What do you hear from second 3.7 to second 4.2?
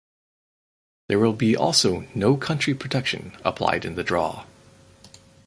in the